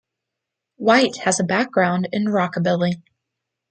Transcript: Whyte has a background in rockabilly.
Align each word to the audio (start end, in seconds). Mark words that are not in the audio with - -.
Whyte 0.77 1.17
has 1.25 1.39
a 1.39 1.43
background 1.43 2.09
in 2.11 2.25
rockabilly. 2.25 3.03